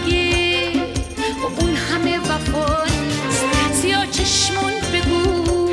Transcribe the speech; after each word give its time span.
زندگی. 0.00 0.80
و 1.42 1.60
اون 1.60 1.76
همه 1.76 2.18
وفاست 2.18 3.72
زیا 3.82 4.06
چشمون 4.06 4.72
بگو. 4.92 5.70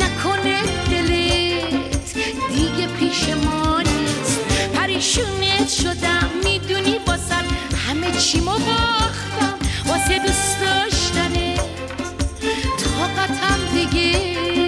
نکنه 0.00 0.62
دلت. 0.90 2.14
دیگه 2.54 2.86
پیش 3.00 3.28
ما 3.28 3.80
نیست. 3.80 4.40
پریشونت 4.74 5.68
شدم. 5.68 6.30
می‌دونی 6.44 6.98
واسم 7.06 7.44
همه 7.88 8.12
چیمو 8.12 8.52
باختم. 8.52 9.58
واسه 9.86 10.18
دوست 10.18 10.56
داشتنت. 10.60 11.60
طاقتم 12.78 13.58
دیگه. 13.74 14.65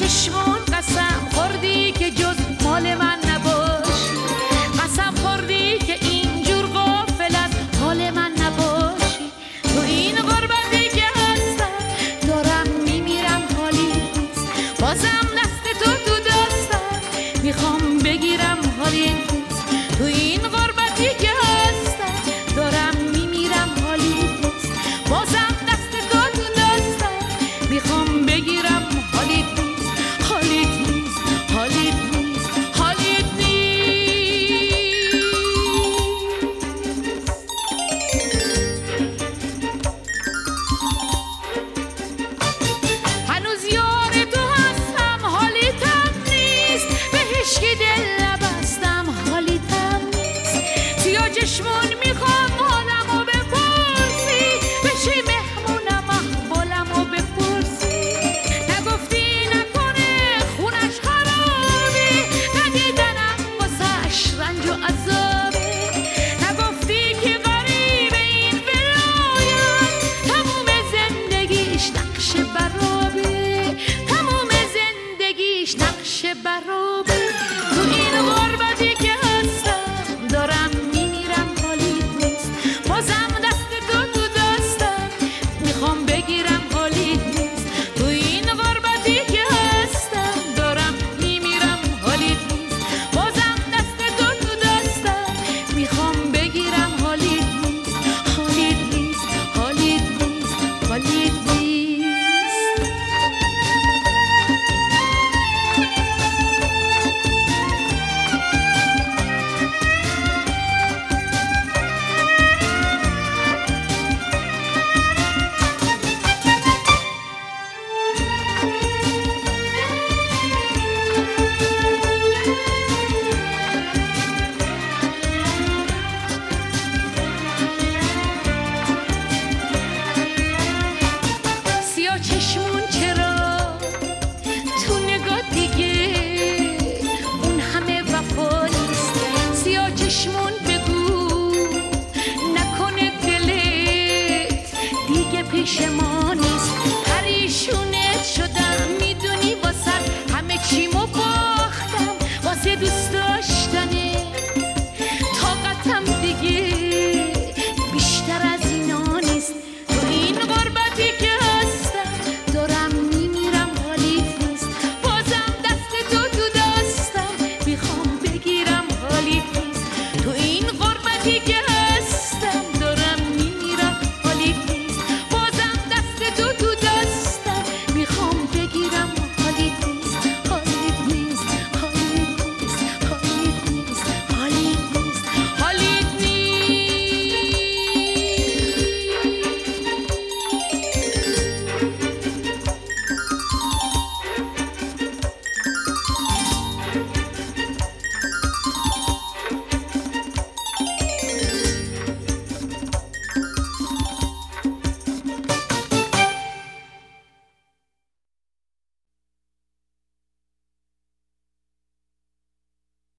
چشمون 0.00 0.58
قسم 0.72 1.28
خوردی 1.32 1.92